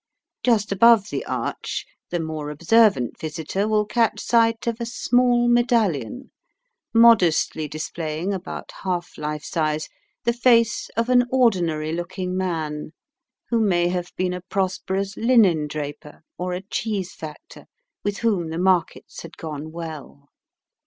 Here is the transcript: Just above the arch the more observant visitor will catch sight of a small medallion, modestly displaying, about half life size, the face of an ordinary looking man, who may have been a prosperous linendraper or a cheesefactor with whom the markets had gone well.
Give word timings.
Just 0.41 0.71
above 0.71 1.11
the 1.11 1.23
arch 1.27 1.85
the 2.09 2.19
more 2.19 2.49
observant 2.49 3.19
visitor 3.19 3.67
will 3.67 3.85
catch 3.85 4.19
sight 4.19 4.65
of 4.65 4.81
a 4.81 4.85
small 4.87 5.47
medallion, 5.47 6.31
modestly 6.91 7.67
displaying, 7.67 8.33
about 8.33 8.71
half 8.81 9.15
life 9.15 9.43
size, 9.43 9.89
the 10.23 10.33
face 10.33 10.89
of 10.97 11.09
an 11.09 11.25
ordinary 11.29 11.91
looking 11.93 12.35
man, 12.35 12.93
who 13.51 13.59
may 13.59 13.89
have 13.89 14.11
been 14.15 14.33
a 14.33 14.41
prosperous 14.41 15.15
linendraper 15.17 16.21
or 16.35 16.55
a 16.55 16.61
cheesefactor 16.63 17.67
with 18.03 18.17
whom 18.17 18.49
the 18.49 18.57
markets 18.57 19.21
had 19.21 19.37
gone 19.37 19.71
well. 19.71 20.29